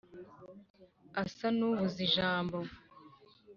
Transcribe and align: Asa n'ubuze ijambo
Asa 1.21 1.47
n'ubuze 1.57 1.99
ijambo 2.07 2.57